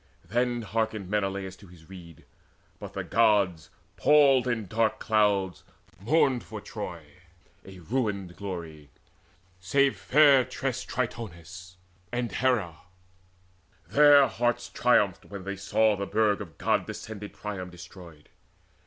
[0.27, 2.25] Then hearkened Menelaus to his rede.
[2.79, 5.63] But the Gods, palled in dark clouds,
[5.99, 7.03] mourned for Troy,
[7.65, 8.89] A ruined glory
[9.59, 11.75] save fair tressed Tritonis
[12.11, 12.77] And Hera:
[13.89, 18.29] their hearts triumphed, when they saw The burg of god descended Priam destroyed.